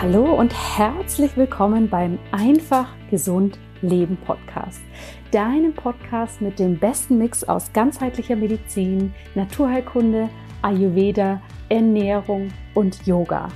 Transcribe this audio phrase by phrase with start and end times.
[0.00, 4.80] Hallo und herzlich willkommen beim Einfach Gesund Leben Podcast.
[5.32, 10.30] Deinem Podcast mit dem besten Mix aus ganzheitlicher Medizin, Naturheilkunde,
[10.62, 13.48] Ayurveda, Ernährung und Yoga.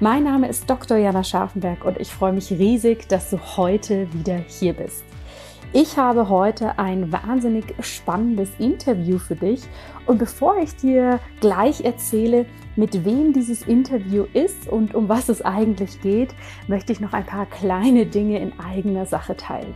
[0.00, 0.96] Mein Name ist Dr.
[0.96, 5.04] Jana Scharfenberg und ich freue mich riesig, dass du heute wieder hier bist.
[5.74, 9.62] Ich habe heute ein wahnsinnig spannendes Interview für dich.
[10.04, 12.46] Und bevor ich dir gleich erzähle,
[12.80, 16.34] mit wem dieses Interview ist und um was es eigentlich geht,
[16.66, 19.74] möchte ich noch ein paar kleine Dinge in eigener Sache teilen.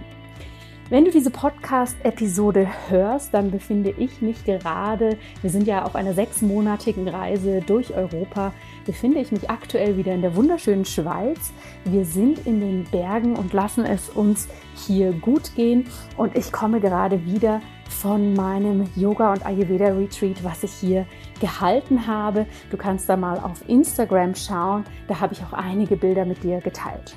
[0.89, 6.15] Wenn du diese Podcast-Episode hörst, dann befinde ich mich gerade, wir sind ja auf einer
[6.15, 11.52] sechsmonatigen Reise durch Europa, befinde ich mich aktuell wieder in der wunderschönen Schweiz.
[11.84, 14.48] Wir sind in den Bergen und lassen es uns
[14.87, 20.62] hier gut gehen und ich komme gerade wieder von meinem Yoga und Ayurveda Retreat, was
[20.62, 21.07] ich hier
[21.40, 22.46] gehalten habe.
[22.71, 26.60] Du kannst da mal auf Instagram schauen, da habe ich auch einige Bilder mit dir
[26.60, 27.16] geteilt.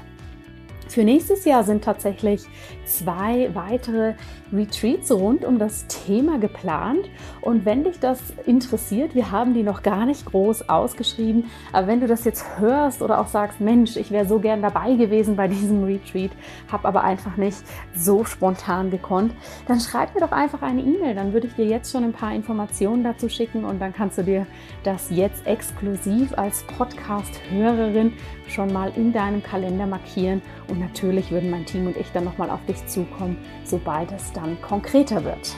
[0.89, 2.43] Für nächstes Jahr sind tatsächlich
[2.85, 4.15] zwei weitere
[4.51, 7.09] Retreats rund um das Thema geplant.
[7.41, 11.99] Und wenn dich das interessiert, wir haben die noch gar nicht groß ausgeschrieben, aber wenn
[11.99, 15.47] du das jetzt hörst oder auch sagst, Mensch, ich wäre so gern dabei gewesen bei
[15.47, 16.31] diesem Retreat,
[16.71, 17.57] habe aber einfach nicht
[17.95, 19.33] so spontan gekonnt,
[19.67, 21.15] dann schreib mir doch einfach eine E-Mail.
[21.15, 24.23] Dann würde ich dir jetzt schon ein paar Informationen dazu schicken und dann kannst du
[24.23, 24.47] dir
[24.83, 28.13] das jetzt exklusiv als Podcast-Hörerin
[28.49, 32.49] schon mal in deinem Kalender markieren und natürlich würden mein Team und ich dann nochmal
[32.49, 35.55] auf dich zukommen, sobald es dann konkreter wird.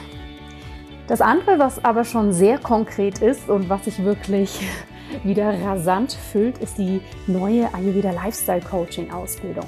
[1.06, 4.60] Das andere, was aber schon sehr konkret ist und was sich wirklich
[5.24, 9.66] wieder rasant füllt, ist die neue Ayurveda Lifestyle Coaching Ausbildung.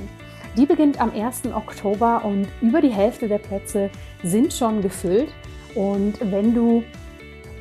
[0.56, 1.46] Die beginnt am 1.
[1.54, 3.90] Oktober und über die Hälfte der Plätze
[4.22, 5.32] sind schon gefüllt.
[5.74, 6.84] Und wenn du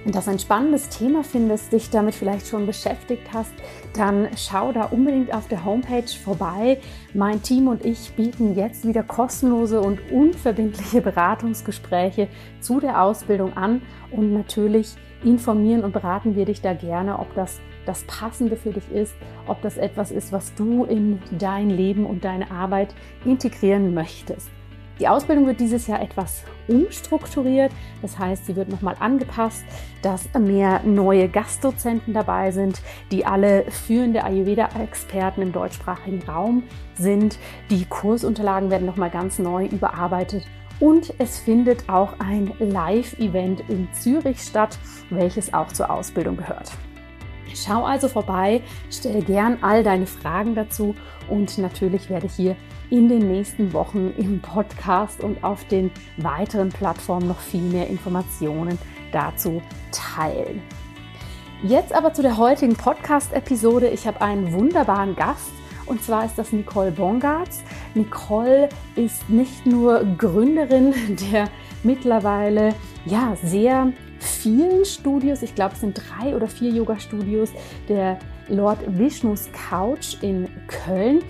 [0.05, 3.53] das ein spannendes Thema findest, dich damit vielleicht schon beschäftigt hast,
[3.93, 6.79] dann schau da unbedingt auf der Homepage vorbei.
[7.13, 12.27] Mein Team und ich bieten jetzt wieder kostenlose und unverbindliche Beratungsgespräche
[12.59, 13.81] zu der Ausbildung an
[14.11, 18.89] und natürlich informieren und beraten wir dich da gerne, ob das das Passende für dich
[18.91, 19.15] ist,
[19.47, 22.93] ob das etwas ist, was du in dein Leben und deine Arbeit
[23.25, 24.49] integrieren möchtest.
[25.01, 27.71] Die Ausbildung wird dieses Jahr etwas umstrukturiert.
[28.03, 29.65] Das heißt, sie wird nochmal angepasst,
[30.03, 36.61] dass mehr neue Gastdozenten dabei sind, die alle führende Ayurveda-Experten im deutschsprachigen Raum
[36.93, 37.39] sind.
[37.71, 40.45] Die Kursunterlagen werden nochmal ganz neu überarbeitet.
[40.79, 44.77] Und es findet auch ein Live-Event in Zürich statt,
[45.09, 46.71] welches auch zur Ausbildung gehört.
[47.55, 50.95] Schau also vorbei, stell gern all deine Fragen dazu
[51.29, 52.55] und natürlich werde ich hier
[52.89, 58.77] in den nächsten Wochen im Podcast und auf den weiteren Plattformen noch viel mehr Informationen
[59.11, 60.61] dazu teilen.
[61.63, 63.89] Jetzt aber zu der heutigen Podcast-Episode.
[63.89, 65.51] Ich habe einen wunderbaren Gast
[65.85, 67.61] und zwar ist das Nicole Bongartz.
[67.93, 70.93] Nicole ist nicht nur Gründerin
[71.31, 71.49] der
[71.83, 72.73] mittlerweile
[73.05, 77.49] ja sehr vielen Studios, ich glaube es sind drei oder vier Yoga-Studios,
[77.89, 81.21] der Lord Vishnus Couch in Köln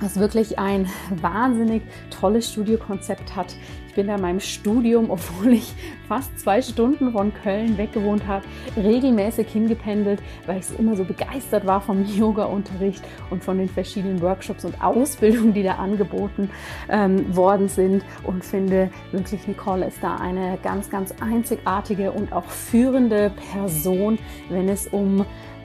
[0.00, 3.56] was wirklich ein wahnsinnig tolles Studiokonzept hat.
[3.88, 5.72] Ich bin da in meinem Studium, obwohl ich
[6.06, 8.44] fast zwei Stunden von Köln weggewohnt habe,
[8.76, 14.64] regelmäßig hingependelt, weil ich immer so begeistert war vom Yoga-Unterricht und von den verschiedenen Workshops
[14.64, 16.50] und Ausbildungen, die da angeboten
[16.88, 18.04] ähm, worden sind.
[18.24, 24.68] Und finde wirklich, Nicole ist da eine ganz, ganz einzigartige und auch führende Person, wenn
[24.68, 25.24] es um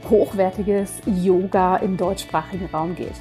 [0.09, 3.13] hochwertiges Yoga im deutschsprachigen Raum geht.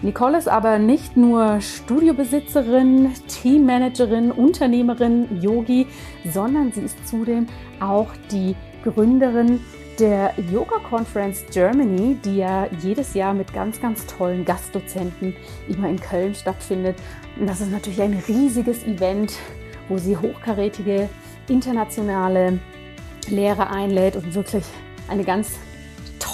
[0.00, 5.88] Nicole ist aber nicht nur Studiobesitzerin, Teammanagerin, Unternehmerin, Yogi,
[6.24, 7.48] sondern sie ist zudem
[7.80, 8.54] auch die
[8.84, 9.58] Gründerin
[9.98, 15.34] der Yoga Conference Germany, die ja jedes Jahr mit ganz, ganz tollen Gastdozenten
[15.68, 16.96] immer in Köln stattfindet.
[17.38, 19.32] Und das ist natürlich ein riesiges Event,
[19.88, 21.08] wo sie hochkarätige
[21.48, 22.60] internationale
[23.28, 24.64] Lehrer einlädt und wirklich
[25.08, 25.58] eine ganz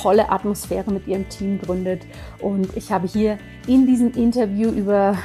[0.05, 2.03] tolle Atmosphäre mit ihrem Team gründet.
[2.39, 5.17] Und ich habe hier in diesem Interview über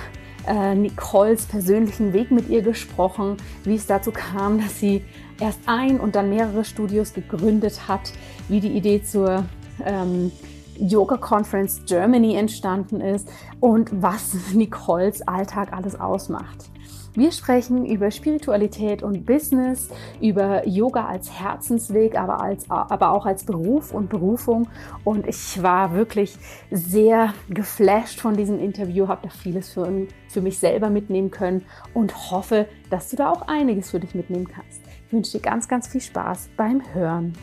[0.48, 3.36] äh, Nicoles persönlichen Weg mit ihr gesprochen,
[3.66, 5.04] wie es dazu kam, dass sie
[5.42, 8.14] erst ein und dann mehrere Studios gegründet hat,
[8.48, 9.44] wie die Idee zur
[9.86, 10.31] ähm,
[10.78, 13.28] Yoga Conference Germany entstanden ist
[13.60, 16.70] und was Nicoles Alltag alles ausmacht.
[17.14, 19.90] Wir sprechen über Spiritualität und Business,
[20.22, 24.68] über Yoga als Herzensweg, aber, als, aber auch als Beruf und Berufung.
[25.04, 26.38] Und ich war wirklich
[26.72, 32.32] sehr geflasht von diesem Interview, habe da vieles für, für mich selber mitnehmen können und
[32.32, 34.82] hoffe, dass du da auch einiges für dich mitnehmen kannst.
[35.08, 37.34] Ich wünsche dir ganz, ganz viel Spaß beim Hören.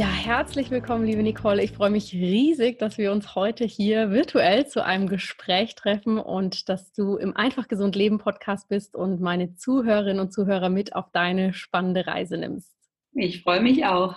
[0.00, 1.62] Ja, herzlich willkommen, liebe Nicole.
[1.62, 6.70] Ich freue mich riesig, dass wir uns heute hier virtuell zu einem Gespräch treffen und
[6.70, 11.10] dass du im Einfach Gesund Leben Podcast bist und meine Zuhörerinnen und Zuhörer mit auf
[11.12, 12.74] deine spannende Reise nimmst.
[13.12, 14.16] Ich freue mich auch.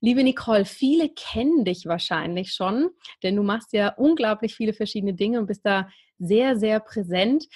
[0.00, 2.90] Liebe Nicole, viele kennen dich wahrscheinlich schon,
[3.22, 5.88] denn du machst ja unglaublich viele verschiedene Dinge und bist da
[6.18, 7.46] sehr, sehr präsent.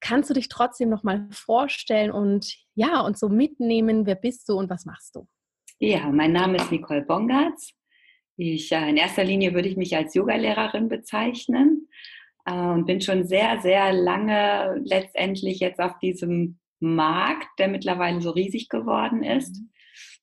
[0.00, 4.58] Kannst du dich trotzdem noch mal vorstellen und ja, und so mitnehmen, wer bist du
[4.58, 5.26] und was machst du?
[5.80, 7.72] Ja, mein Name ist Nicole Bongartz.
[8.36, 11.88] Ich, äh, in erster Linie würde ich mich als Yogalehrerin bezeichnen
[12.46, 18.30] äh, und bin schon sehr, sehr lange letztendlich jetzt auf diesem Markt, der mittlerweile so
[18.30, 19.56] riesig geworden ist.
[19.56, 19.70] Mhm.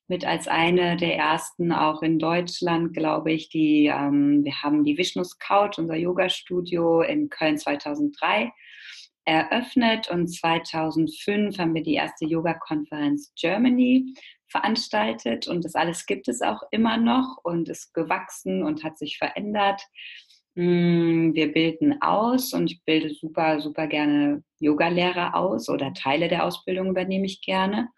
[0.09, 4.97] Mit als eine der ersten auch in Deutschland, glaube ich, die, ähm, wir haben die
[4.97, 8.51] Vishnus Couch, unser Yoga-Studio in Köln 2003
[9.23, 14.13] eröffnet und 2005 haben wir die erste Yoga-Konferenz Germany
[14.55, 19.17] veranstaltet und das alles gibt es auch immer noch und ist gewachsen und hat sich
[19.17, 19.81] verändert.
[20.55, 26.45] Mm, wir bilden aus und ich bilde super, super gerne Yogalehrer aus oder Teile der
[26.45, 27.89] Ausbildung übernehme ich gerne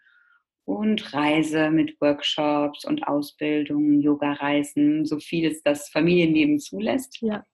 [0.64, 7.22] und reise mit Workshops und Ausbildungen, Yoga-Reisen, so viel es das Familienleben zulässt.
[7.22, 7.44] Ja.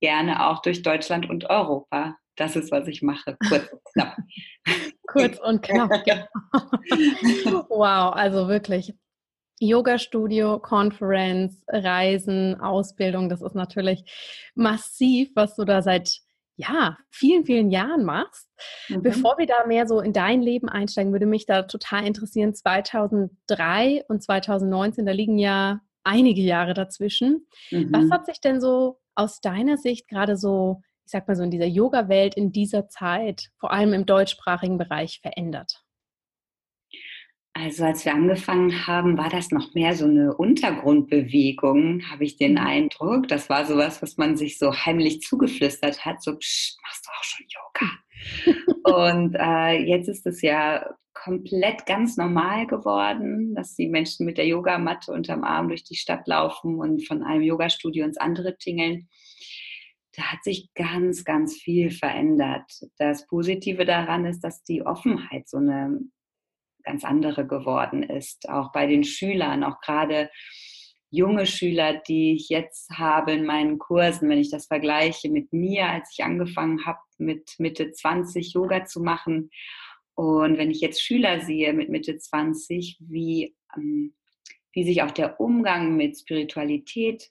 [0.00, 2.16] Gerne auch durch Deutschland und Europa.
[2.38, 3.36] Das ist, was ich mache.
[3.48, 4.16] Kurz und knapp.
[5.06, 5.90] Kurz und knapp.
[7.68, 8.94] wow, also wirklich.
[9.60, 14.04] Yoga-Studio, Conference, Reisen, Ausbildung, das ist natürlich
[14.54, 16.20] massiv, was du da seit
[16.58, 18.48] ja, vielen, vielen Jahren machst.
[18.88, 19.02] Mhm.
[19.02, 24.04] Bevor wir da mehr so in dein Leben einsteigen, würde mich da total interessieren, 2003
[24.08, 27.46] und 2019, da liegen ja einige Jahre dazwischen.
[27.70, 27.92] Mhm.
[27.92, 31.50] Was hat sich denn so aus deiner Sicht gerade so ich sag mal so, in
[31.50, 35.82] dieser Yoga-Welt in dieser Zeit, vor allem im deutschsprachigen Bereich, verändert?
[37.54, 42.52] Also als wir angefangen haben, war das noch mehr so eine Untergrundbewegung, habe ich den
[42.52, 42.58] mhm.
[42.58, 43.26] Eindruck.
[43.26, 47.24] Das war sowas, was man sich so heimlich zugeflüstert hat, so, Psch, machst du auch
[47.24, 49.06] schon Yoga?
[49.08, 54.46] Und äh, jetzt ist es ja komplett ganz normal geworden, dass die Menschen mit der
[54.46, 59.08] Yogamatte unterm Arm durch die Stadt laufen und von einem Yogastudio ins andere tingeln
[60.16, 62.70] da hat sich ganz, ganz viel verändert.
[62.96, 66.00] Das Positive daran ist, dass die Offenheit so eine
[66.82, 70.30] ganz andere geworden ist, auch bei den Schülern, auch gerade
[71.10, 75.86] junge Schüler, die ich jetzt habe in meinen Kursen, wenn ich das vergleiche mit mir,
[75.86, 79.50] als ich angefangen habe, mit Mitte 20 Yoga zu machen.
[80.14, 84.14] Und wenn ich jetzt Schüler sehe mit Mitte 20, wie, ähm,
[84.72, 87.30] wie sich auch der Umgang mit Spiritualität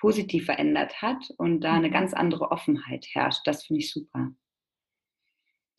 [0.00, 1.92] positiv verändert hat und da eine mhm.
[1.92, 3.42] ganz andere Offenheit herrscht.
[3.44, 4.30] Das finde ich super.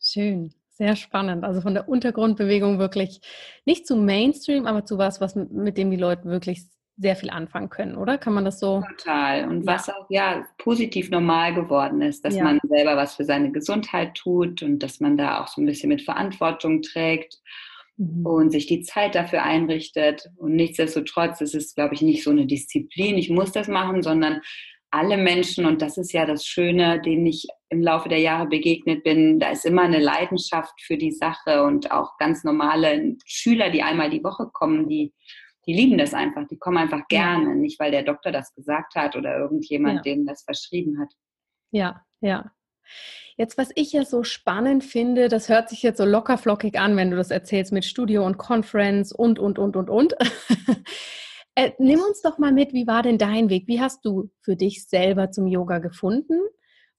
[0.00, 1.44] Schön, sehr spannend.
[1.44, 3.20] Also von der Untergrundbewegung wirklich
[3.64, 6.62] nicht zu Mainstream, aber zu was, was mit dem die Leute wirklich
[6.98, 8.18] sehr viel anfangen können, oder?
[8.18, 8.82] Kann man das so?
[8.96, 9.48] Total.
[9.48, 9.72] Und ja.
[9.72, 12.44] was auch ja positiv normal geworden ist, dass ja.
[12.44, 15.88] man selber was für seine Gesundheit tut und dass man da auch so ein bisschen
[15.88, 17.38] mit Verantwortung trägt
[17.96, 18.26] mhm.
[18.26, 20.28] und sich die Zeit dafür einrichtet.
[20.36, 24.40] Und nichtsdestotrotz ist es, glaube ich, nicht so eine Disziplin, ich muss das machen, sondern
[24.92, 29.02] alle Menschen, und das ist ja das Schöne, denen ich im Laufe der Jahre begegnet
[29.02, 33.82] bin, da ist immer eine Leidenschaft für die Sache und auch ganz normale Schüler, die
[33.82, 35.14] einmal die Woche kommen, die,
[35.66, 39.16] die lieben das einfach, die kommen einfach gerne, nicht weil der Doktor das gesagt hat
[39.16, 40.02] oder irgendjemand ja.
[40.02, 41.08] denen das verschrieben hat.
[41.70, 42.52] Ja, ja.
[43.36, 47.10] Jetzt, was ich ja so spannend finde, das hört sich jetzt so lockerflockig an, wenn
[47.10, 50.14] du das erzählst mit Studio und Conference und, und, und, und, und.
[51.54, 53.66] äh, nimm uns doch mal mit, wie war denn dein Weg?
[53.66, 56.38] Wie hast du für dich selber zum Yoga gefunden?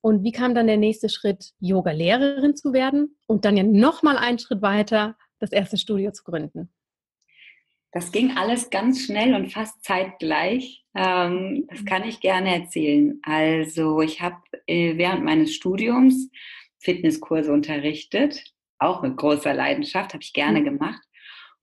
[0.01, 4.39] Und wie kam dann der nächste Schritt, Yoga-Lehrerin zu werden und dann ja nochmal einen
[4.39, 6.69] Schritt weiter, das erste Studio zu gründen?
[7.93, 10.83] Das ging alles ganz schnell und fast zeitgleich.
[10.95, 11.85] Ähm, das mhm.
[11.85, 13.19] kann ich gerne erzählen.
[13.23, 16.29] Also ich habe äh, während meines Studiums
[16.79, 18.43] Fitnesskurse unterrichtet,
[18.79, 20.65] auch mit großer Leidenschaft, habe ich gerne mhm.
[20.65, 21.01] gemacht.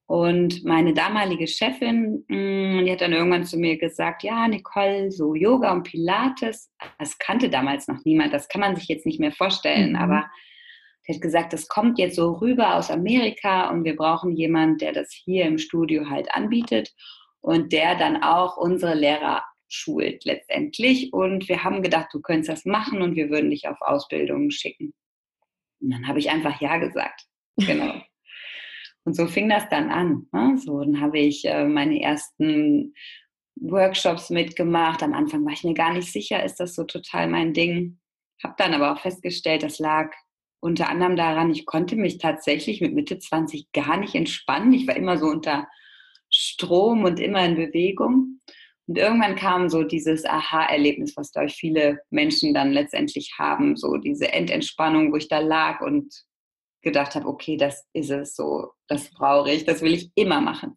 [0.06, 5.34] Und meine damalige Chefin, mm, die hat dann irgendwann zu mir gesagt, ja, Nicole, so
[5.34, 9.30] Yoga und Pilates, das kannte damals noch niemand, das kann man sich jetzt nicht mehr
[9.30, 9.96] vorstellen, mhm.
[9.96, 10.30] aber
[11.02, 14.92] Sie hat gesagt, das kommt jetzt so rüber aus Amerika und wir brauchen jemanden, der
[14.92, 16.92] das hier im Studio halt anbietet
[17.40, 21.12] und der dann auch unsere Lehrer schult letztendlich.
[21.12, 24.92] Und wir haben gedacht, du könntest das machen und wir würden dich auf Ausbildungen schicken.
[25.80, 27.22] Und dann habe ich einfach Ja gesagt.
[27.66, 27.92] Genau.
[29.04, 30.26] und so fing das dann an.
[30.32, 30.56] Ne?
[30.56, 32.94] So, dann habe ich äh, meine ersten
[33.56, 35.02] Workshops mitgemacht.
[35.02, 37.98] Am Anfang war ich mir gar nicht sicher, ist das so total mein Ding.
[38.42, 40.10] Habe dann aber auch festgestellt, das lag
[40.60, 44.72] unter anderem daran, ich konnte mich tatsächlich mit Mitte 20 gar nicht entspannen.
[44.72, 45.66] Ich war immer so unter
[46.30, 48.40] Strom und immer in Bewegung.
[48.86, 53.96] Und irgendwann kam so dieses Aha-Erlebnis, was, glaube ich, viele Menschen dann letztendlich haben, so
[53.96, 56.12] diese Endentspannung, wo ich da lag und
[56.82, 60.76] gedacht habe, okay, das ist es so, das brauche ich, das will ich immer machen.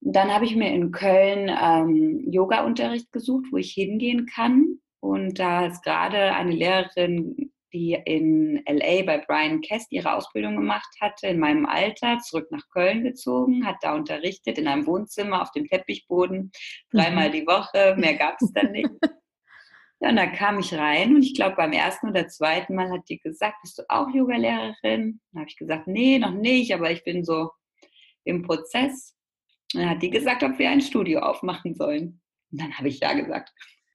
[0.00, 4.78] Und dann habe ich mir in Köln ähm, Yoga-Unterricht gesucht, wo ich hingehen kann.
[5.00, 10.88] Und da ist gerade eine Lehrerin, die in LA bei Brian Kest ihre Ausbildung gemacht
[11.00, 15.50] hatte, in meinem Alter, zurück nach Köln gezogen, hat da unterrichtet in einem Wohnzimmer auf
[15.50, 16.52] dem Teppichboden,
[16.90, 17.32] dreimal mhm.
[17.32, 18.88] die Woche, mehr gab es dann nicht.
[20.00, 23.08] Ja, und da kam ich rein und ich glaube, beim ersten oder zweiten Mal hat
[23.08, 25.20] die gesagt, bist du auch Yogalehrerin?
[25.32, 27.52] Dann habe ich gesagt, nee, noch nicht, aber ich bin so
[28.24, 29.16] im Prozess.
[29.72, 32.20] Und dann hat die gesagt, ob wir ein Studio aufmachen sollen.
[32.50, 33.52] Und dann habe ich ja gesagt.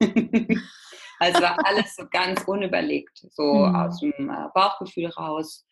[1.20, 3.76] also war alles so ganz unüberlegt, so mhm.
[3.76, 5.66] aus dem äh, Bauchgefühl raus.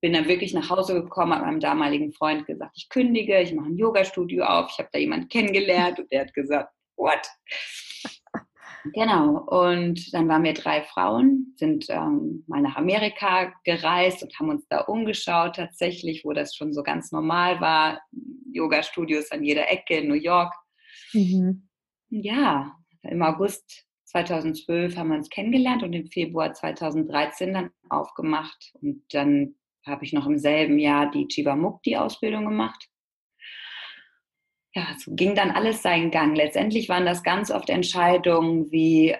[0.00, 3.66] Bin dann wirklich nach Hause gekommen, habe meinem damaligen Freund gesagt, ich kündige, ich mache
[3.66, 4.70] ein Yoga-Studio auf.
[4.70, 7.26] Ich habe da jemanden kennengelernt und der hat gesagt, what?
[8.94, 14.48] Genau, und dann waren wir drei Frauen, sind ähm, mal nach Amerika gereist und haben
[14.48, 18.00] uns da umgeschaut, tatsächlich, wo das schon so ganz normal war.
[18.52, 20.54] Yoga-Studios an jeder Ecke in New York.
[21.12, 21.68] Mhm.
[22.10, 23.85] Ja, im August
[24.24, 28.72] 2012 haben wir uns kennengelernt und im Februar 2013 dann aufgemacht.
[28.80, 32.88] Und dann habe ich noch im selben Jahr die Chivamukti-Ausbildung gemacht
[34.76, 36.36] ja, so ging dann alles seinen Gang.
[36.36, 39.16] Letztendlich waren das ganz oft Entscheidungen wie,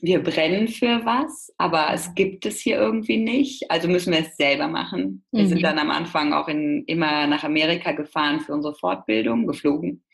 [0.00, 4.36] wir brennen für was, aber es gibt es hier irgendwie nicht, also müssen wir es
[4.36, 5.24] selber machen.
[5.32, 5.48] Wir mhm.
[5.48, 10.04] sind dann am Anfang auch in, immer nach Amerika gefahren für unsere Fortbildung, geflogen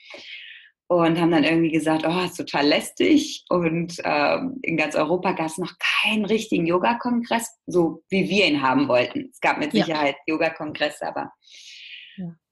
[0.88, 5.46] und haben dann irgendwie gesagt, oh, ist total lästig und ähm, in ganz Europa gab
[5.46, 9.28] es noch keinen richtigen Yoga-Kongress, so wie wir ihn haben wollten.
[9.30, 10.34] Es gab mit Sicherheit ja.
[10.34, 11.30] Yoga-Kongresse, aber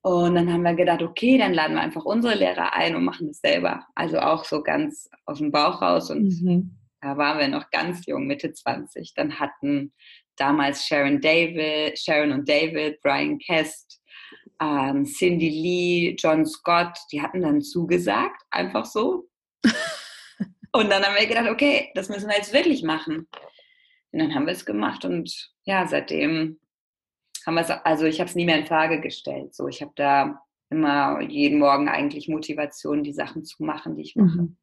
[0.07, 3.31] und dann haben wir gedacht, okay, dann laden wir einfach unsere Lehrer ein und machen
[3.31, 3.85] es selber.
[3.97, 6.13] Also auch so ganz aus dem Bauch raus.
[6.13, 6.77] Und mhm.
[7.01, 9.15] da waren wir noch ganz jung, Mitte 20.
[9.17, 9.93] Dann hatten
[10.37, 14.01] damals Sharon David, Sharon und David, Brian Kest,
[14.61, 19.29] ähm, Cindy Lee, John Scott, die hatten dann zugesagt, einfach so.
[20.73, 23.29] und dann haben wir gedacht, okay, das müssen wir jetzt wirklich machen.
[24.13, 26.59] Und dann haben wir es gemacht und ja, seitdem
[27.45, 29.55] haben wir es, also ich habe es nie mehr in Frage gestellt.
[29.55, 34.17] So, ich habe da immer jeden Morgen eigentlich Motivation, die Sachen zu machen, die ich
[34.17, 34.43] mache.
[34.43, 34.57] Mhm.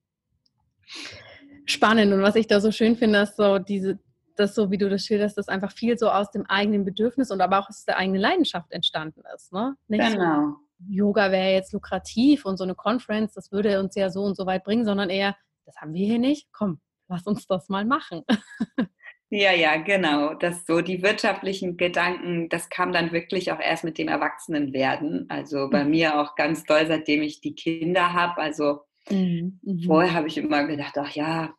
[1.65, 2.11] Spannend.
[2.13, 3.99] Und was ich da so schön finde, ist so diese,
[4.35, 7.41] das so, wie du das schilderst, dass einfach viel so aus dem eigenen Bedürfnis und
[7.41, 9.53] aber auch aus der eigenen Leidenschaft entstanden ist.
[9.53, 9.75] Ne?
[9.87, 10.47] Nicht genau.
[10.47, 10.55] So,
[10.89, 14.45] Yoga wäre jetzt lukrativ und so eine Conference, das würde uns ja so und so
[14.45, 15.35] weit bringen, sondern eher,
[15.65, 18.23] das haben wir hier nicht, komm, lass uns das mal machen.
[19.35, 20.35] Ja, ja, genau.
[20.35, 25.25] Das so die wirtschaftlichen Gedanken, das kam dann wirklich auch erst mit dem Erwachsenenwerden.
[25.27, 25.89] Also bei mhm.
[25.89, 28.39] mir auch ganz doll, seitdem ich die Kinder habe.
[28.39, 29.59] Also mhm.
[29.63, 29.79] mhm.
[29.87, 31.51] vorher habe ich immer gedacht, ach ja,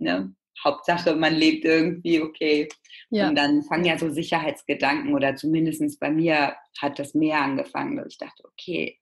[0.00, 2.68] ne, Hauptsache man lebt irgendwie okay.
[3.10, 3.28] Ja.
[3.28, 8.08] Und dann fangen ja so Sicherheitsgedanken oder zumindest bei mir hat das mehr angefangen, dass
[8.08, 8.98] ich dachte, okay,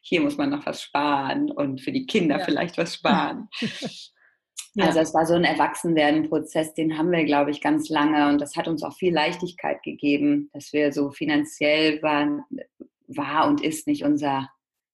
[0.00, 2.44] hier muss man noch was sparen und für die Kinder ja.
[2.44, 3.48] vielleicht was sparen.
[4.74, 4.86] Ja.
[4.86, 8.56] Also es war so ein Erwachsenwerden-Prozess, den haben wir, glaube ich, ganz lange und das
[8.56, 12.42] hat uns auch viel Leichtigkeit gegeben, dass wir so finanziell waren,
[13.06, 14.48] war und ist nicht unser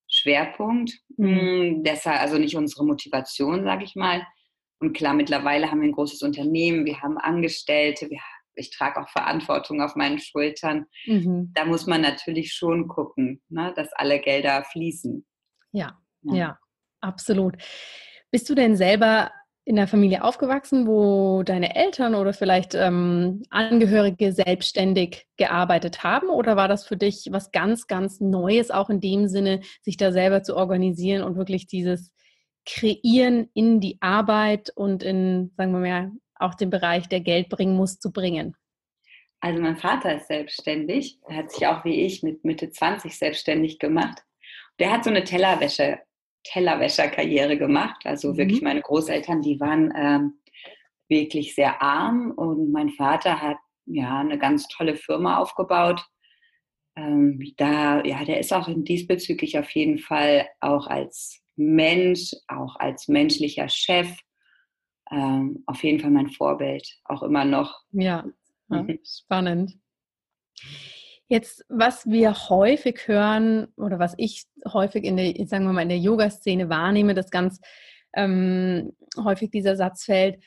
[0.08, 0.98] Schwerpunkt.
[1.16, 1.84] Mhm.
[1.84, 4.26] Deshalb also nicht unsere Motivation, sage ich mal.
[4.80, 8.18] Und klar, mittlerweile haben wir ein großes Unternehmen, wir haben Angestellte, wir,
[8.54, 10.86] ich trage auch Verantwortung auf meinen Schultern.
[11.06, 11.52] Mhm.
[11.54, 15.26] Da muss man natürlich schon gucken, ne, dass alle Gelder fließen.
[15.72, 16.58] Ja, ja, ja,
[17.00, 17.56] absolut.
[18.30, 19.30] Bist du denn selber
[19.64, 26.30] in der Familie aufgewachsen, wo deine Eltern oder vielleicht ähm, Angehörige selbstständig gearbeitet haben?
[26.30, 30.10] Oder war das für dich was ganz, ganz Neues, auch in dem Sinne, sich da
[30.10, 32.12] selber zu organisieren und wirklich dieses
[32.68, 37.76] Kreieren in die Arbeit und in, sagen wir mal, auch den Bereich, der Geld bringen
[37.76, 38.54] muss, zu bringen?
[39.40, 41.18] Also mein Vater ist selbstständig.
[41.28, 44.18] Er hat sich auch wie ich mit Mitte 20 selbstständig gemacht.
[44.78, 46.00] Der hat so eine Tellerwäsche
[46.44, 48.02] Tellerwäscherkarriere gemacht.
[48.04, 48.36] Also mhm.
[48.36, 50.40] wirklich meine Großeltern, die waren ähm,
[51.08, 56.04] wirklich sehr arm und mein Vater hat ja eine ganz tolle Firma aufgebaut.
[56.96, 63.08] Ähm, da, ja, der ist auch diesbezüglich auf jeden Fall auch als Mensch, auch als
[63.08, 64.08] menschlicher Chef,
[65.10, 67.82] ähm, auf jeden Fall mein Vorbild, auch immer noch.
[67.92, 68.24] Ja,
[68.70, 69.74] ja spannend.
[71.28, 75.90] Jetzt, was wir häufig hören oder was ich häufig in der, sagen wir mal, in
[75.90, 77.60] der Yoga-Szene wahrnehme, dass ganz
[78.14, 80.42] ähm, häufig dieser Satz fällt,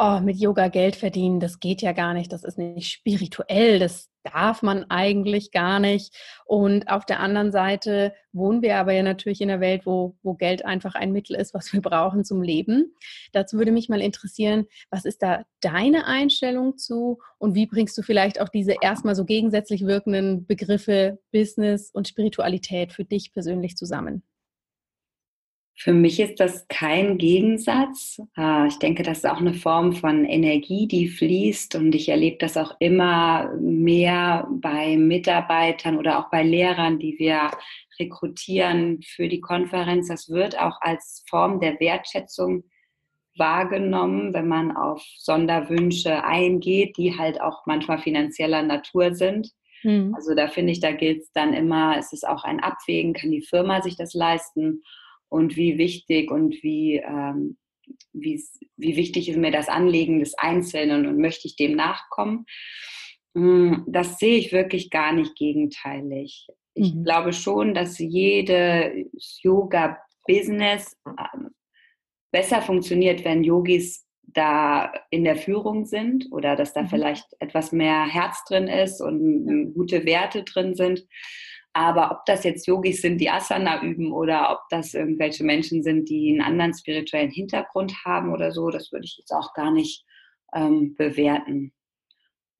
[0.00, 4.10] oh, mit Yoga Geld verdienen, das geht ja gar nicht, das ist nicht spirituell, das,
[4.24, 6.14] darf man eigentlich gar nicht.
[6.44, 10.34] Und auf der anderen Seite wohnen wir aber ja natürlich in einer Welt, wo, wo
[10.34, 12.94] Geld einfach ein Mittel ist, was wir brauchen zum Leben.
[13.32, 18.02] Dazu würde mich mal interessieren, was ist da deine Einstellung zu und wie bringst du
[18.02, 24.22] vielleicht auch diese erstmal so gegensätzlich wirkenden Begriffe Business und Spiritualität für dich persönlich zusammen?
[25.82, 28.20] Für mich ist das kein Gegensatz.
[28.34, 32.36] Ah, ich denke, das ist auch eine Form von Energie, die fließt und ich erlebe
[32.36, 37.50] das auch immer mehr bei Mitarbeitern oder auch bei Lehrern, die wir
[37.98, 40.08] rekrutieren für die Konferenz.
[40.08, 42.64] Das wird auch als Form der Wertschätzung
[43.38, 49.48] wahrgenommen, wenn man auf Sonderwünsche eingeht, die halt auch manchmal finanzieller Natur sind.
[49.82, 50.14] Mhm.
[50.14, 53.30] Also da finde ich, da gilt es dann immer, es ist auch ein Abwägen, kann
[53.30, 54.82] die Firma sich das leisten
[55.30, 57.56] und wie wichtig und wie, ähm,
[58.12, 58.42] wie,
[58.76, 62.44] wie wichtig ist mir das Anliegen des Einzelnen und möchte ich dem nachkommen.
[63.34, 66.48] Hm, das sehe ich wirklich gar nicht gegenteilig.
[66.74, 67.04] Ich mhm.
[67.04, 71.50] glaube schon, dass jedes Yoga-Business ähm,
[72.32, 76.88] besser funktioniert, wenn Yogis da in der Führung sind oder dass da mhm.
[76.88, 81.06] vielleicht etwas mehr Herz drin ist und gute Werte drin sind.
[81.80, 86.10] Aber ob das jetzt Yogis sind, die Asana üben oder ob das irgendwelche Menschen sind,
[86.10, 90.04] die einen anderen spirituellen Hintergrund haben oder so, das würde ich jetzt auch gar nicht
[90.54, 91.72] ähm, bewerten.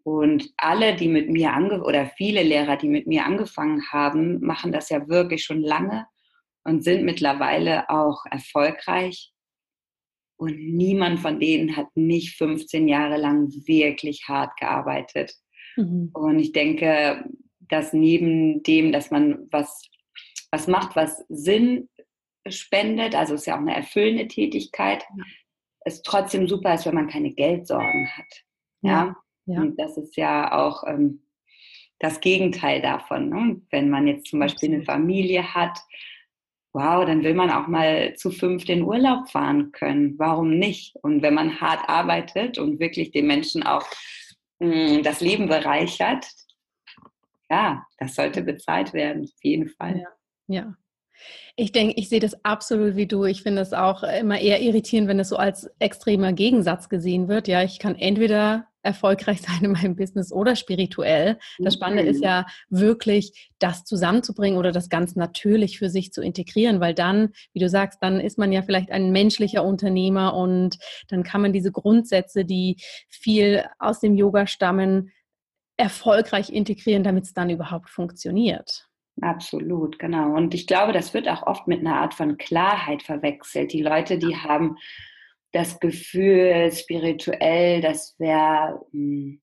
[0.04, 4.72] Und alle, die mit mir ange oder viele Lehrer, die mit mir angefangen haben, machen
[4.72, 6.06] das ja wirklich schon lange
[6.64, 9.34] und sind mittlerweile auch erfolgreich.
[10.38, 15.34] Und niemand von denen hat nicht 15 Jahre lang wirklich hart gearbeitet.
[15.76, 16.08] Mhm.
[16.14, 17.22] Und ich denke,
[17.70, 19.88] dass neben dem, dass man was,
[20.50, 21.88] was macht, was Sinn
[22.48, 25.24] spendet, also ist ja auch eine erfüllende Tätigkeit, ja.
[25.84, 28.44] es trotzdem super ist, wenn man keine Geldsorgen hat.
[28.82, 29.16] Ja.
[29.46, 29.60] ja.
[29.60, 31.22] Und das ist ja auch ähm,
[31.98, 33.28] das Gegenteil davon.
[33.28, 33.60] Ne?
[33.70, 35.78] Wenn man jetzt zum Beispiel eine Familie hat,
[36.72, 40.18] wow, dann will man auch mal zu fünf den Urlaub fahren können.
[40.18, 40.96] Warum nicht?
[41.02, 43.84] Und wenn man hart arbeitet und wirklich den Menschen auch
[44.60, 46.26] mh, mm, das Leben bereichert,
[47.50, 49.98] ja, das sollte bezahlt werden, auf jeden Fall.
[49.98, 50.08] Ja.
[50.46, 50.74] ja.
[51.56, 53.24] Ich denke, ich sehe das absolut wie du.
[53.24, 57.48] Ich finde es auch immer eher irritierend, wenn es so als extremer Gegensatz gesehen wird.
[57.48, 61.38] Ja, ich kann entweder erfolgreich sein in meinem Business oder spirituell.
[61.58, 66.80] Das Spannende ist ja wirklich, das zusammenzubringen oder das ganz natürlich für sich zu integrieren,
[66.80, 71.22] weil dann, wie du sagst, dann ist man ja vielleicht ein menschlicher Unternehmer und dann
[71.22, 72.76] kann man diese Grundsätze, die
[73.08, 75.10] viel aus dem Yoga stammen,
[75.80, 78.86] erfolgreich integrieren, damit es dann überhaupt funktioniert.
[79.22, 80.34] Absolut, genau.
[80.34, 83.72] Und ich glaube, das wird auch oft mit einer Art von Klarheit verwechselt.
[83.72, 84.76] Die Leute, die haben
[85.52, 89.40] das Gefühl, spirituell, das wäre hm,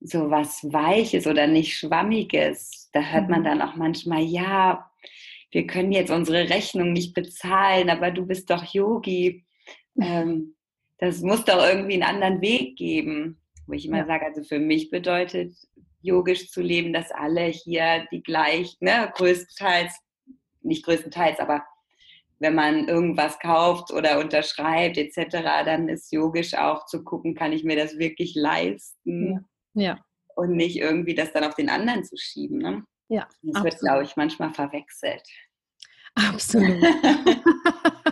[0.00, 2.90] so was Weiches oder nicht Schwammiges.
[2.92, 3.44] Da hört man mhm.
[3.44, 4.90] dann auch manchmal, ja,
[5.50, 9.44] wir können jetzt unsere Rechnung nicht bezahlen, aber du bist doch Yogi.
[9.96, 10.56] Ähm,
[10.98, 14.06] das muss doch irgendwie einen anderen Weg geben wo ich immer ja.
[14.06, 15.54] sage, also für mich bedeutet
[16.02, 19.94] yogisch zu leben, dass alle hier die gleich, ne, größtenteils,
[20.62, 21.64] nicht größtenteils, aber
[22.38, 25.30] wenn man irgendwas kauft oder unterschreibt etc.,
[25.64, 29.46] dann ist yogisch auch zu gucken, kann ich mir das wirklich leisten?
[29.72, 29.82] Ja.
[29.82, 30.04] ja.
[30.34, 32.58] Und nicht irgendwie das dann auf den anderen zu schieben.
[32.58, 32.84] Ne?
[33.08, 33.26] Ja.
[33.42, 33.64] Das absolut.
[33.64, 35.22] wird, glaube ich, manchmal verwechselt.
[36.14, 36.82] Absolut.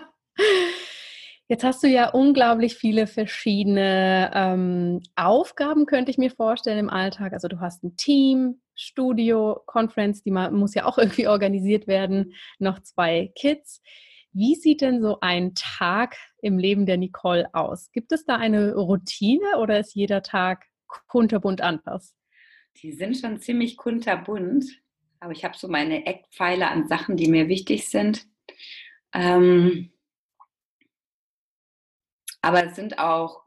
[1.52, 7.34] Jetzt hast du ja unglaublich viele verschiedene ähm, Aufgaben, könnte ich mir vorstellen, im Alltag.
[7.34, 12.80] Also du hast ein Team, Studio, Conference, die muss ja auch irgendwie organisiert werden, noch
[12.80, 13.82] zwei Kids.
[14.32, 17.92] Wie sieht denn so ein Tag im Leben der Nicole aus?
[17.92, 20.64] Gibt es da eine Routine oder ist jeder Tag
[21.06, 22.16] kunterbunt anders?
[22.82, 24.64] Die sind schon ziemlich kunterbunt,
[25.20, 28.24] aber ich habe so meine Eckpfeiler an Sachen, die mir wichtig sind.
[29.12, 29.91] Ähm,
[32.42, 33.40] aber es sind auch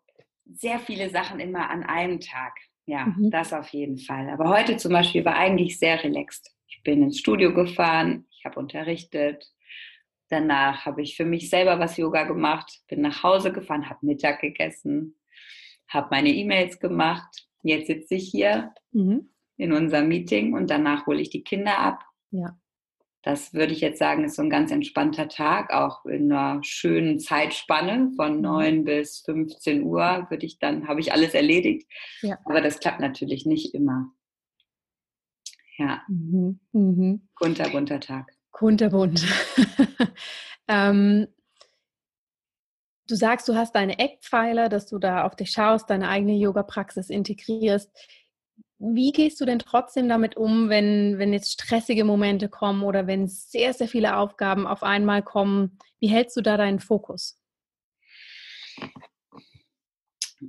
[0.52, 2.54] sehr viele Sachen immer an einem Tag.
[2.88, 3.32] Ja, mhm.
[3.32, 4.30] das auf jeden Fall.
[4.30, 6.52] Aber heute zum Beispiel war eigentlich sehr relaxed.
[6.68, 9.52] Ich bin ins Studio gefahren, ich habe unterrichtet.
[10.30, 14.42] Danach habe ich für mich selber was Yoga gemacht, bin nach Hause gefahren, habe Mittag
[14.42, 15.16] gegessen,
[15.88, 17.48] habe meine E-Mails gemacht.
[17.64, 19.30] Jetzt sitze ich hier mhm.
[19.58, 22.04] in unserem Meeting und danach hole ich die Kinder ab.
[22.32, 22.58] Ja.
[23.26, 27.20] Das würde ich jetzt sagen, ist so ein ganz entspannter Tag, auch in einer schönen
[27.20, 28.84] Zeitspanne von 9 mhm.
[28.84, 31.92] bis 15 Uhr würde ich dann, habe ich alles erledigt.
[32.22, 32.38] Ja.
[32.46, 34.12] Aber das klappt natürlich nicht immer.
[35.80, 36.04] Ja.
[36.08, 36.60] Mhm.
[36.72, 37.28] Mhm.
[37.34, 38.32] Kunterbunt Tag.
[38.52, 39.26] Kunterbunt.
[40.68, 41.26] ähm,
[43.08, 47.10] du sagst, du hast deine Eckpfeiler, dass du da auf dich schaust, deine eigene Yoga-Praxis
[47.10, 47.90] integrierst
[48.94, 53.28] wie gehst du denn trotzdem damit um, wenn, wenn jetzt stressige Momente kommen oder wenn
[53.28, 55.80] sehr, sehr viele Aufgaben auf einmal kommen?
[56.00, 57.40] Wie hältst du da deinen Fokus?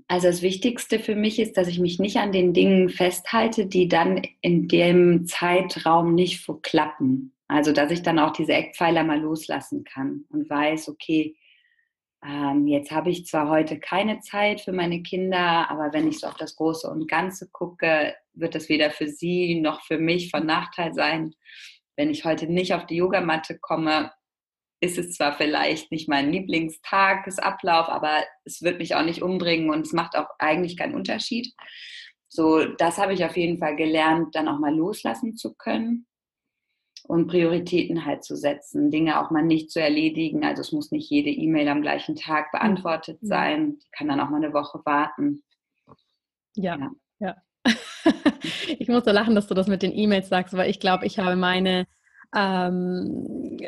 [0.09, 3.89] Also das Wichtigste für mich ist, dass ich mich nicht an den Dingen festhalte, die
[3.89, 7.33] dann in dem Zeitraum nicht klappen.
[7.49, 11.37] Also dass ich dann auch diese Eckpfeiler mal loslassen kann und weiß, okay,
[12.27, 16.27] ähm, jetzt habe ich zwar heute keine Zeit für meine Kinder, aber wenn ich so
[16.27, 20.45] auf das Große und Ganze gucke, wird das weder für sie noch für mich von
[20.45, 21.35] Nachteil sein.
[21.97, 24.13] Wenn ich heute nicht auf die Yogamatte komme,
[24.81, 29.87] ist es zwar vielleicht nicht mein Lieblingstagesablauf, aber es wird mich auch nicht umbringen und
[29.87, 31.55] es macht auch eigentlich keinen Unterschied.
[32.29, 36.07] So, das habe ich auf jeden Fall gelernt, dann auch mal loslassen zu können
[37.07, 40.45] und Prioritäten halt zu setzen, Dinge auch mal nicht zu erledigen.
[40.45, 43.79] Also es muss nicht jede E-Mail am gleichen Tag beantwortet sein.
[43.79, 45.43] Die kann dann auch mal eine Woche warten.
[46.55, 46.91] Ja, ja.
[47.21, 47.37] ja.
[48.79, 51.19] ich muss so lachen, dass du das mit den E-Mails sagst, weil ich glaube, ich
[51.19, 51.87] habe meine
[52.35, 53.59] ähm,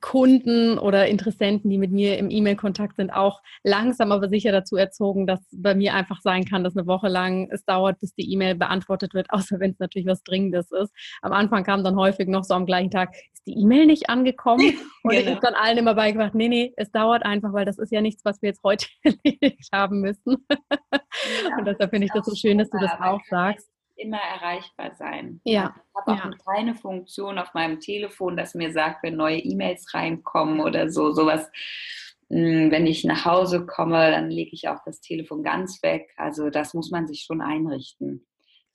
[0.00, 5.26] Kunden oder Interessenten, die mit mir im E-Mail-Kontakt sind, auch langsam aber sicher dazu erzogen,
[5.26, 8.54] dass bei mir einfach sein kann, dass eine Woche lang es dauert, bis die E-Mail
[8.54, 10.92] beantwortet wird, außer wenn es natürlich was Dringendes ist.
[11.22, 14.60] Am Anfang kam dann häufig noch so am gleichen Tag, ist die E-Mail nicht angekommen?
[15.02, 15.22] Und genau.
[15.22, 18.00] ich habe dann allen immer beigebracht, nee, nee, es dauert einfach, weil das ist ja
[18.00, 20.46] nichts, was wir jetzt heute erledigt haben müssen.
[20.50, 23.68] Ja, Und deshalb finde ich das so schön, dass du das auch sagst
[24.00, 25.40] immer erreichbar sein.
[25.44, 25.74] Ja.
[25.76, 26.36] Ich habe auch ja.
[26.44, 31.50] keine Funktion auf meinem Telefon, das mir sagt, wenn neue E-Mails reinkommen oder so, sowas.
[32.28, 36.12] Hm, wenn ich nach Hause komme, dann lege ich auch das Telefon ganz weg.
[36.16, 38.26] Also das muss man sich schon einrichten,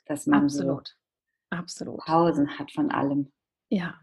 [0.06, 0.88] dass man Absolut.
[0.90, 2.00] so Absolut.
[2.00, 3.32] Pausen hat von allem.
[3.70, 3.96] Ja,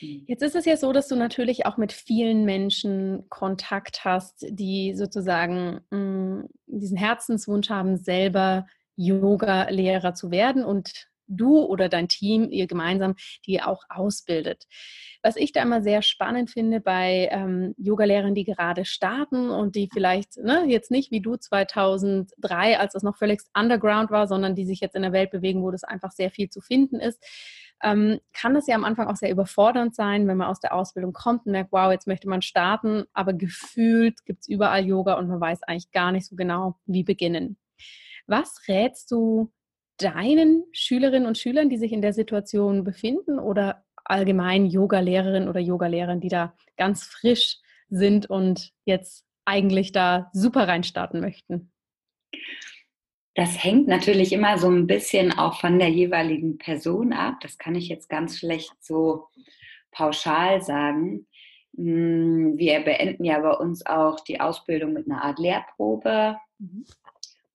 [0.00, 0.24] hm.
[0.26, 4.94] Jetzt ist es ja so, dass du natürlich auch mit vielen Menschen Kontakt hast, die
[4.94, 8.66] sozusagen mh, hm, diesen Herzenswunsch haben, selber
[8.96, 13.14] Yoga-Lehrer zu werden und du oder dein Team, ihr gemeinsam,
[13.46, 14.66] die auch ausbildet.
[15.22, 19.88] Was ich da immer sehr spannend finde bei ähm, Yogalehrern, die gerade starten und die
[19.92, 24.64] vielleicht ne, jetzt nicht wie du 2003, als das noch völlig underground war, sondern die
[24.64, 27.22] sich jetzt in der Welt bewegen, wo das einfach sehr viel zu finden ist,
[27.82, 31.12] ähm, kann das ja am Anfang auch sehr überfordernd sein, wenn man aus der Ausbildung
[31.12, 35.28] kommt und merkt, wow, jetzt möchte man starten, aber gefühlt gibt es überall Yoga und
[35.28, 37.58] man weiß eigentlich gar nicht so genau, wie beginnen.
[38.26, 39.52] Was rätst du
[39.98, 46.20] deinen Schülerinnen und Schülern, die sich in der Situation befinden oder allgemein Yoga-Lehrerinnen oder Yoga-Lehrern,
[46.20, 47.58] die da ganz frisch
[47.88, 51.72] sind und jetzt eigentlich da super reinstarten möchten?
[53.34, 57.34] Das hängt natürlich immer so ein bisschen auch von der jeweiligen Person ab.
[57.42, 59.28] Das kann ich jetzt ganz schlecht so
[59.90, 61.26] pauschal sagen.
[61.76, 66.38] Hm, wir beenden ja bei uns auch die Ausbildung mit einer Art Lehrprobe.
[66.58, 66.86] Mhm.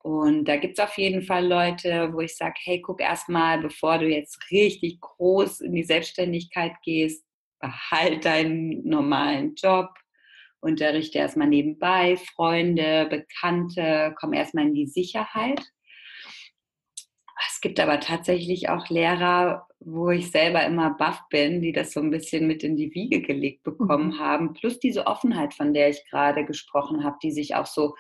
[0.04, 4.00] Und da gibt es auf jeden Fall Leute, wo ich sage, hey, guck erstmal, bevor
[4.00, 7.26] du jetzt richtig groß in die Selbstständigkeit gehst,
[7.60, 9.90] behalt deinen normalen Job,
[10.60, 15.62] unterrichte erstmal nebenbei, Freunde, Bekannte, komm erstmal in die Sicherheit.
[17.50, 22.00] Es gibt aber tatsächlich auch Lehrer, wo ich selber immer baff bin, die das so
[22.00, 24.20] ein bisschen mit in die Wiege gelegt bekommen mhm.
[24.20, 27.96] haben, plus diese Offenheit, von der ich gerade gesprochen habe, die sich auch so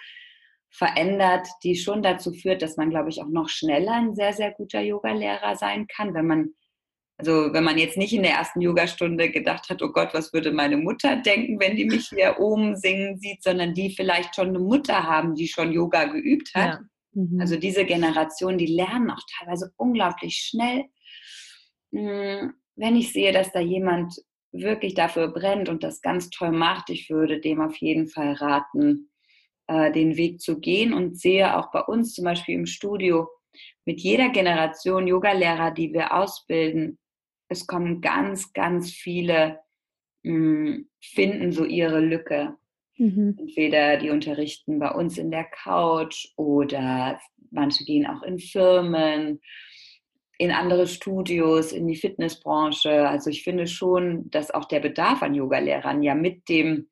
[0.71, 4.51] verändert, die schon dazu führt, dass man, glaube ich, auch noch schneller ein sehr, sehr
[4.51, 6.53] guter Yogalehrer sein kann, wenn man
[7.17, 10.51] also wenn man jetzt nicht in der ersten Yogastunde gedacht hat, oh Gott, was würde
[10.51, 14.57] meine Mutter denken, wenn die mich hier oben singen sieht, sondern die vielleicht schon eine
[14.57, 16.79] Mutter haben, die schon Yoga geübt hat.
[16.79, 16.81] Ja.
[17.13, 17.39] Mhm.
[17.39, 20.85] Also diese Generation, die lernen auch teilweise unglaublich schnell.
[21.93, 24.15] Hm, wenn ich sehe, dass da jemand
[24.51, 29.10] wirklich dafür brennt und das ganz toll macht, ich würde dem auf jeden Fall raten,
[29.71, 33.29] äh, den Weg zu gehen und sehe auch bei uns zum Beispiel im Studio
[33.85, 36.97] mit jeder Generation Yogalehrer, die wir ausbilden,
[37.47, 39.59] es kommen ganz, ganz viele,
[40.23, 42.55] mh, hm, finden so ihre Lücke.
[42.97, 43.37] Mhm.
[43.39, 49.41] Entweder die unterrichten bei uns in der Couch oder manche gehen auch in Firmen,
[50.37, 53.07] in andere Studios, in die Fitnessbranche.
[53.07, 56.89] Also ich finde schon, dass auch der Bedarf an Yogalehrern ja mit dem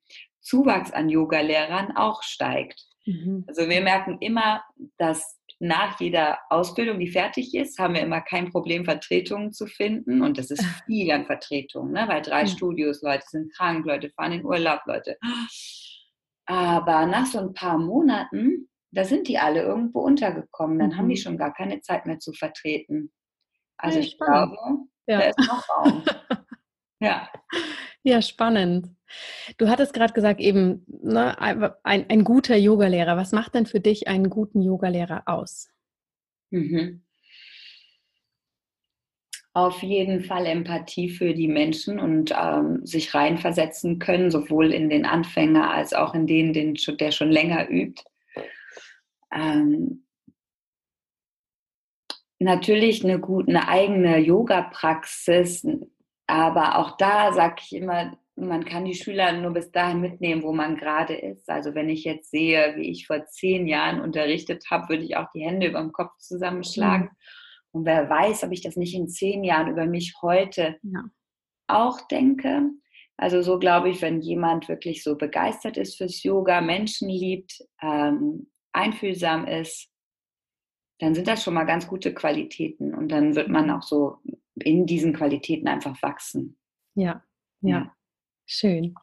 [0.49, 2.81] Zuwachs an Yogalehrern auch steigt.
[3.05, 3.45] Mhm.
[3.47, 4.63] Also wir merken immer,
[4.97, 10.21] dass nach jeder Ausbildung, die fertig ist, haben wir immer kein Problem, Vertretungen zu finden.
[10.21, 12.05] Und das ist viel an Vertretungen, ne?
[12.07, 12.47] weil drei mhm.
[12.47, 15.17] Studios, Leute sind krank, Leute fahren in Urlaub, Leute.
[16.45, 20.79] Aber nach so ein paar Monaten, da sind die alle irgendwo untergekommen.
[20.79, 20.97] Dann mhm.
[20.97, 21.21] haben die mhm.
[21.21, 23.11] schon gar keine Zeit mehr zu vertreten.
[23.77, 24.57] Also ja, ich spannend.
[24.57, 25.19] glaube, ja.
[25.19, 26.03] da ist noch Raum.
[26.99, 27.29] ja.
[28.03, 28.89] Ja, spannend.
[29.57, 31.39] Du hattest gerade gesagt, eben ne,
[31.83, 33.17] ein, ein guter Yogalehrer.
[33.17, 35.69] Was macht denn für dich einen guten Yogalehrer aus?
[36.51, 37.03] Mhm.
[39.53, 45.05] Auf jeden Fall Empathie für die Menschen und ähm, sich reinversetzen können, sowohl in den
[45.05, 48.03] Anfänger als auch in den, den der schon länger übt.
[49.33, 50.05] Ähm,
[52.37, 55.67] natürlich eine gute, eine eigene Yoga-Praxis,
[56.29, 60.53] aber auch da sage ich immer, man kann die Schüler nur bis dahin mitnehmen, wo
[60.53, 61.49] man gerade ist.
[61.49, 65.25] Also wenn ich jetzt sehe, wie ich vor zehn Jahren unterrichtet habe, würde ich auch
[65.33, 67.05] die Hände über dem Kopf zusammenschlagen.
[67.05, 67.15] Mhm.
[67.71, 71.03] Und wer weiß, ob ich das nicht in zehn Jahren über mich heute ja.
[71.67, 72.61] auch denke.
[73.17, 78.51] Also so glaube ich, wenn jemand wirklich so begeistert ist fürs Yoga, Menschen liebt, ähm,
[78.71, 79.89] einfühlsam ist,
[80.99, 82.93] dann sind das schon mal ganz gute Qualitäten.
[82.93, 84.19] Und dann wird man auch so
[84.63, 86.57] in diesen Qualitäten einfach wachsen.
[86.95, 87.23] Ja,
[87.61, 87.95] ja, ja.
[88.45, 88.95] schön.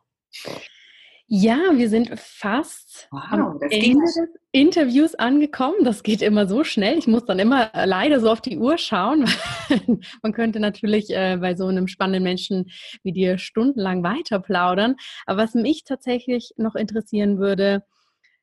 [1.29, 5.83] Ja, wir sind fast wow, am Ende des Interviews angekommen.
[5.83, 6.99] Das geht immer so schnell.
[6.99, 9.29] Ich muss dann immer leider so auf die Uhr schauen.
[10.23, 12.71] Man könnte natürlich äh, bei so einem spannenden Menschen
[13.03, 14.95] wie dir stundenlang weiter plaudern.
[15.27, 17.83] Aber was mich tatsächlich noch interessieren würde,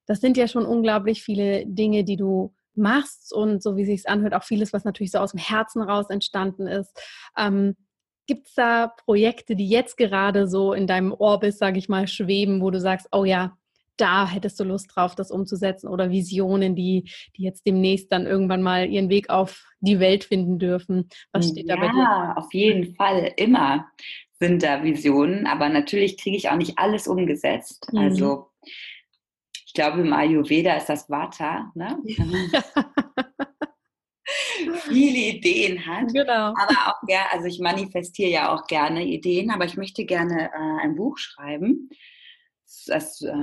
[0.05, 4.33] das sind ja schon unglaublich viele Dinge, die du machst und so wie sich anhört,
[4.33, 6.91] auch vieles, was natürlich so aus dem Herzen raus entstanden ist.
[7.37, 7.75] Ähm,
[8.25, 12.61] Gibt es da Projekte, die jetzt gerade so in deinem Orbis, sage ich mal, schweben,
[12.61, 13.57] wo du sagst, oh ja,
[13.97, 18.63] da hättest du Lust drauf, das umzusetzen oder Visionen, die, die jetzt demnächst dann irgendwann
[18.63, 21.09] mal ihren Weg auf die Welt finden dürfen?
[21.31, 21.97] Was steht ja, da bei dir?
[21.97, 23.85] Ja, auf jeden Fall immer
[24.39, 27.89] sind da Visionen, aber natürlich kriege ich auch nicht alles umgesetzt.
[27.91, 27.99] Mhm.
[27.99, 28.47] Also
[29.73, 31.97] ich glaube, im Ayurveda ist das Vata, ne?
[34.87, 36.13] viele Ideen hat.
[36.13, 36.53] Genau.
[36.53, 40.83] Aber auch ja, also ich manifestiere ja auch gerne Ideen, aber ich möchte gerne äh,
[40.83, 41.89] ein Buch schreiben.
[42.85, 43.33] Das äh,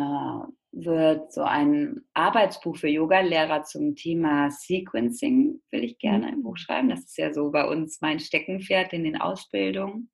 [0.71, 6.91] wird so ein Arbeitsbuch für Yoga-Lehrer zum Thema Sequencing, will ich gerne ein Buch schreiben.
[6.91, 10.13] Das ist ja so bei uns mein Steckenpferd in den Ausbildungen.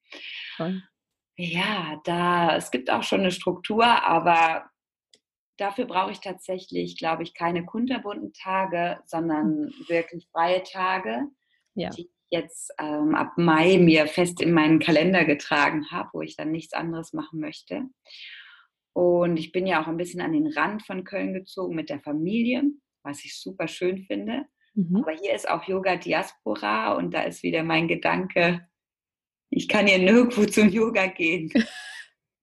[0.57, 0.83] Toll.
[1.37, 4.71] Ja, da, es gibt auch schon eine Struktur, aber
[5.57, 11.29] dafür brauche ich tatsächlich, glaube ich, keine kunterbunten Tage, sondern wirklich freie Tage,
[11.75, 11.91] ja.
[11.91, 16.37] die ich jetzt ähm, ab Mai mir fest in meinen Kalender getragen habe, wo ich
[16.37, 17.83] dann nichts anderes machen möchte.
[18.93, 22.01] Und ich bin ja auch ein bisschen an den Rand von Köln gezogen mit der
[22.01, 22.65] Familie,
[23.03, 24.47] was ich super schön finde.
[24.75, 24.97] Mhm.
[25.03, 28.67] Aber hier ist auch Yoga Diaspora und da ist wieder mein Gedanke,
[29.51, 31.53] ich kann hier nirgendwo zum Yoga gehen.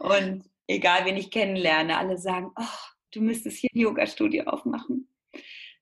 [0.00, 2.78] und egal wen ich kennenlerne, alle sagen, oh,
[3.12, 5.08] du müsstest hier ein Yoga-Studio aufmachen.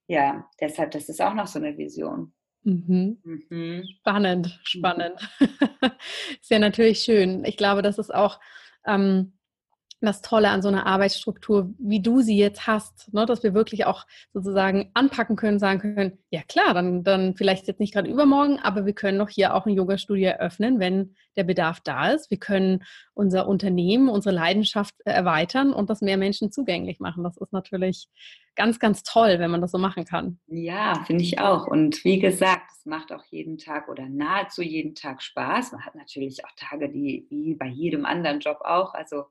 [0.07, 2.33] Ja, deshalb, das ist auch noch so eine Vision.
[2.63, 3.19] Mhm.
[3.23, 3.85] Mhm.
[3.99, 5.21] Spannend, spannend.
[6.41, 7.45] ist ja natürlich schön.
[7.45, 8.41] Ich glaube, das ist auch
[8.87, 9.38] ähm,
[10.01, 13.27] das Tolle an so einer Arbeitsstruktur, wie du sie jetzt hast, ne?
[13.27, 17.81] dass wir wirklich auch sozusagen anpacken können, sagen können, ja klar, dann, dann vielleicht jetzt
[17.81, 21.81] nicht gerade übermorgen, aber wir können noch hier auch ein Yoga-Studio eröffnen, wenn der Bedarf
[21.81, 22.31] da ist.
[22.31, 22.85] Wir können
[23.15, 27.25] unser Unternehmen, unsere Leidenschaft erweitern und das mehr Menschen zugänglich machen.
[27.25, 28.09] Das ist natürlich
[28.59, 30.39] ganz, ganz toll, wenn man das so machen kann.
[30.49, 31.67] Ja, finde ich auch.
[31.67, 35.73] Und wie gesagt, es macht auch jeden Tag oder nahezu jeden Tag Spaß.
[35.73, 39.27] Man hat natürlich auch Tage, die wie bei jedem anderen Job auch, also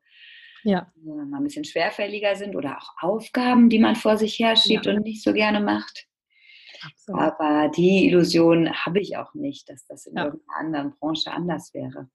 [0.64, 0.92] ja.
[1.04, 4.94] mal ein bisschen schwerfälliger sind oder auch Aufgaben, die man vor sich herschiebt ja.
[4.94, 6.08] und nicht so gerne macht.
[6.84, 7.22] Absolut.
[7.22, 10.26] Aber die Illusion habe ich auch nicht, dass das in ja.
[10.26, 12.10] irgendeiner anderen Branche anders wäre.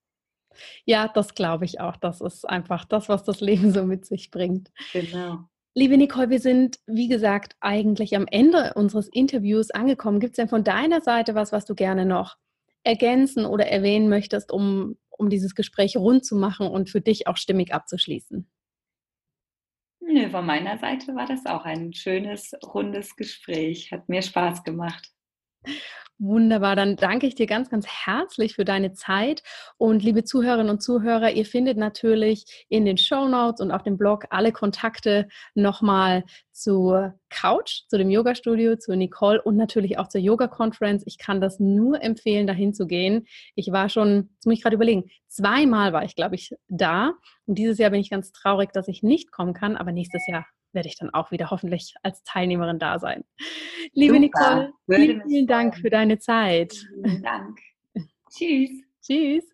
[0.84, 1.96] Ja, das glaube ich auch.
[1.96, 4.70] Das ist einfach das, was das Leben so mit sich bringt.
[4.92, 5.38] Genau.
[5.74, 10.20] Liebe Nicole, wir sind, wie gesagt, eigentlich am Ende unseres Interviews angekommen.
[10.20, 12.36] Gibt es denn von deiner Seite was, was du gerne noch
[12.84, 17.36] ergänzen oder erwähnen möchtest, um um dieses Gespräch rund zu machen und für dich auch
[17.36, 18.46] stimmig abzuschließen?
[20.00, 23.92] Nö, von meiner Seite war das auch ein schönes, rundes Gespräch.
[23.92, 25.11] Hat mir Spaß gemacht.
[26.24, 29.42] Wunderbar, dann danke ich dir ganz, ganz herzlich für deine Zeit.
[29.76, 33.98] Und liebe Zuhörerinnen und Zuhörer, ihr findet natürlich in den Show Notes und auf dem
[33.98, 36.22] Blog alle Kontakte nochmal
[36.52, 41.02] zur Couch, zu dem Yoga-Studio, zu Nicole und natürlich auch zur Yoga-Conference.
[41.06, 43.26] Ich kann das nur empfehlen, dahin zu gehen.
[43.56, 47.14] Ich war schon, jetzt muss ich gerade überlegen, zweimal war ich, glaube ich, da.
[47.46, 50.46] Und dieses Jahr bin ich ganz traurig, dass ich nicht kommen kann, aber nächstes Jahr
[50.74, 53.24] werde ich dann auch wieder hoffentlich als Teilnehmerin da sein.
[53.92, 54.20] Liebe Super.
[54.20, 56.72] Nicole, vielen, vielen Dank für deine Zeit.
[56.72, 57.58] Vielen Dank.
[58.30, 58.70] Tschüss.
[59.02, 59.51] Tschüss.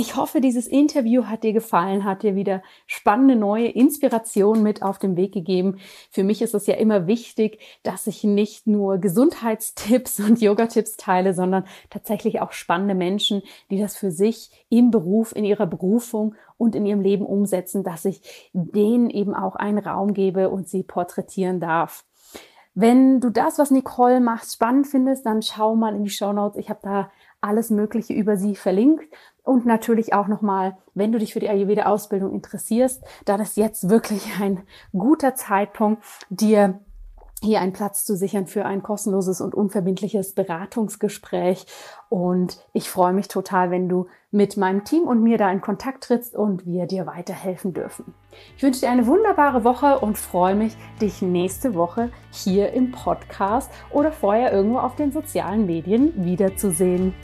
[0.00, 4.98] Ich hoffe, dieses Interview hat dir gefallen, hat dir wieder spannende neue Inspirationen mit auf
[4.98, 5.78] den Weg gegeben.
[6.10, 11.34] Für mich ist es ja immer wichtig, dass ich nicht nur Gesundheitstipps und Yoga-Tipps teile,
[11.34, 16.74] sondern tatsächlich auch spannende Menschen, die das für sich im Beruf, in ihrer Berufung und
[16.74, 18.22] in ihrem Leben umsetzen, dass ich
[18.54, 22.06] denen eben auch einen Raum gebe und sie porträtieren darf.
[22.74, 26.58] Wenn du das, was Nicole macht, spannend findest, dann schau mal in die Show Notes.
[26.58, 29.04] Ich habe da alles Mögliche über sie verlinkt.
[29.42, 34.22] Und natürlich auch nochmal, wenn du dich für die Ayurveda-Ausbildung interessierst, dann ist jetzt wirklich
[34.40, 36.80] ein guter Zeitpunkt, dir
[37.42, 41.66] hier einen Platz zu sichern für ein kostenloses und unverbindliches Beratungsgespräch.
[42.08, 46.04] Und ich freue mich total, wenn du mit meinem Team und mir da in Kontakt
[46.04, 48.14] trittst und wir dir weiterhelfen dürfen.
[48.56, 53.70] Ich wünsche dir eine wunderbare Woche und freue mich, dich nächste Woche hier im Podcast
[53.90, 57.14] oder vorher irgendwo auf den sozialen Medien wiederzusehen.